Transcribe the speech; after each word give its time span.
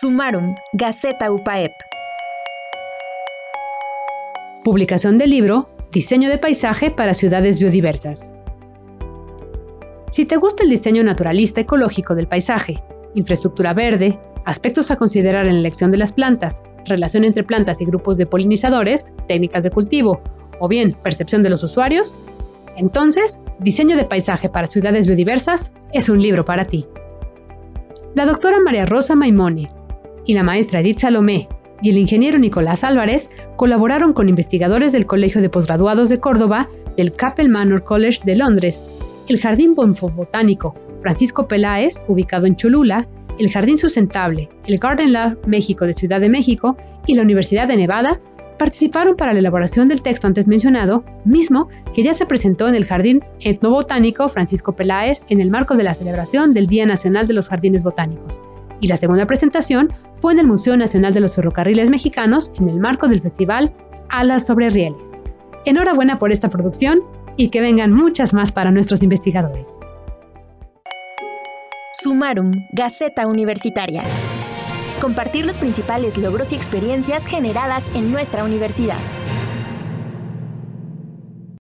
Sumarum, 0.00 0.54
Gaceta 0.72 1.30
UPAEP. 1.30 1.72
Publicación 4.64 5.18
del 5.18 5.28
libro 5.28 5.68
Diseño 5.92 6.30
de 6.30 6.38
paisaje 6.38 6.90
para 6.90 7.12
ciudades 7.12 7.58
biodiversas. 7.58 8.32
Si 10.10 10.24
te 10.24 10.38
gusta 10.38 10.62
el 10.62 10.70
diseño 10.70 11.04
naturalista 11.04 11.60
ecológico 11.60 12.14
del 12.14 12.28
paisaje, 12.28 12.82
infraestructura 13.14 13.74
verde, 13.74 14.18
aspectos 14.46 14.90
a 14.90 14.96
considerar 14.96 15.44
en 15.44 15.54
la 15.54 15.60
elección 15.60 15.90
de 15.90 15.98
las 15.98 16.14
plantas, 16.14 16.62
relación 16.86 17.26
entre 17.26 17.44
plantas 17.44 17.82
y 17.82 17.84
grupos 17.84 18.16
de 18.16 18.24
polinizadores, 18.24 19.12
técnicas 19.28 19.64
de 19.64 19.70
cultivo 19.70 20.22
o 20.60 20.68
bien 20.68 20.96
percepción 21.02 21.42
de 21.42 21.50
los 21.50 21.62
usuarios, 21.62 22.16
entonces 22.76 23.38
Diseño 23.58 23.98
de 23.98 24.06
paisaje 24.06 24.48
para 24.48 24.66
ciudades 24.66 25.06
biodiversas 25.06 25.72
es 25.92 26.08
un 26.08 26.22
libro 26.22 26.46
para 26.46 26.66
ti. 26.66 26.86
La 28.14 28.24
doctora 28.24 28.60
María 28.60 28.86
Rosa 28.86 29.14
Maimone 29.14 29.66
y 30.30 30.34
la 30.34 30.44
maestra 30.44 30.78
Edith 30.78 31.00
Salomé 31.00 31.48
y 31.82 31.90
el 31.90 31.98
ingeniero 31.98 32.38
Nicolás 32.38 32.84
Álvarez 32.84 33.28
colaboraron 33.56 34.12
con 34.12 34.28
investigadores 34.28 34.92
del 34.92 35.04
Colegio 35.04 35.40
de 35.40 35.48
Postgraduados 35.48 36.08
de 36.08 36.20
Córdoba, 36.20 36.68
del 36.96 37.12
Capel 37.12 37.48
Manor 37.48 37.82
College 37.82 38.20
de 38.24 38.36
Londres, 38.36 38.84
el 39.28 39.40
Jardín 39.40 39.74
Botánico 39.74 40.76
Francisco 41.02 41.48
Peláez, 41.48 42.04
ubicado 42.06 42.46
en 42.46 42.54
Cholula, 42.54 43.08
el 43.40 43.50
Jardín 43.50 43.76
Sustentable, 43.76 44.48
el 44.66 44.78
Garden 44.78 45.12
Lab 45.12 45.36
México 45.48 45.84
de 45.84 45.94
Ciudad 45.94 46.20
de 46.20 46.28
México 46.28 46.76
y 47.08 47.16
la 47.16 47.22
Universidad 47.22 47.66
de 47.66 47.78
Nevada 47.78 48.20
participaron 48.56 49.16
para 49.16 49.32
la 49.32 49.40
elaboración 49.40 49.88
del 49.88 50.02
texto 50.02 50.28
antes 50.28 50.46
mencionado, 50.46 51.02
mismo 51.24 51.66
que 51.92 52.04
ya 52.04 52.14
se 52.14 52.26
presentó 52.26 52.68
en 52.68 52.76
el 52.76 52.84
Jardín 52.84 53.20
Etnobotánico 53.40 54.28
Francisco 54.28 54.76
Peláez 54.76 55.24
en 55.28 55.40
el 55.40 55.50
marco 55.50 55.74
de 55.74 55.82
la 55.82 55.94
celebración 55.96 56.54
del 56.54 56.68
Día 56.68 56.86
Nacional 56.86 57.26
de 57.26 57.34
los 57.34 57.48
Jardines 57.48 57.82
Botánicos 57.82 58.40
y 58.80 58.86
la 58.86 58.96
segunda 58.96 59.26
presentación 59.26 59.92
fue 60.14 60.32
en 60.32 60.40
el 60.40 60.46
Museo 60.46 60.76
Nacional 60.76 61.14
de 61.14 61.20
los 61.20 61.34
Ferrocarriles 61.34 61.90
Mexicanos 61.90 62.52
en 62.58 62.68
el 62.68 62.80
marco 62.80 63.08
del 63.08 63.22
festival 63.22 63.72
Alas 64.08 64.46
sobre 64.46 64.70
Rieles. 64.70 65.12
Enhorabuena 65.64 66.18
por 66.18 66.32
esta 66.32 66.48
producción 66.48 67.00
y 67.36 67.48
que 67.48 67.60
vengan 67.60 67.92
muchas 67.92 68.32
más 68.32 68.52
para 68.52 68.70
nuestros 68.70 69.02
investigadores. 69.02 69.78
Sumarum, 71.92 72.52
Gaceta 72.72 73.26
Universitaria. 73.26 74.04
Compartir 75.00 75.46
los 75.46 75.58
principales 75.58 76.18
logros 76.18 76.52
y 76.52 76.56
experiencias 76.56 77.26
generadas 77.26 77.90
en 77.94 78.12
nuestra 78.12 78.44
universidad. 78.44 78.98